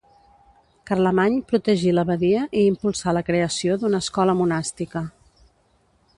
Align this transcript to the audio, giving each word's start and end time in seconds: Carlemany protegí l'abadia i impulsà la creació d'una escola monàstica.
Carlemany 0.91 1.35
protegí 1.51 1.93
l'abadia 1.97 2.47
i 2.63 2.65
impulsà 2.71 3.15
la 3.19 3.25
creació 3.31 3.79
d'una 3.85 4.01
escola 4.07 4.37
monàstica. 4.43 5.05